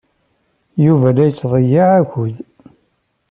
Yuba 0.85 1.07
la 1.15 1.25
yettḍeyyiɛ 1.27 1.87
akud. 2.01 2.35